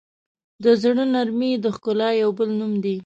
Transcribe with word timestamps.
د 0.63 0.65
زړه 0.81 1.03
نرمي 1.13 1.51
د 1.63 1.65
ښکلا 1.75 2.09
یو 2.21 2.29
بل 2.37 2.49
نوم 2.59 2.73
دی. 2.83 2.95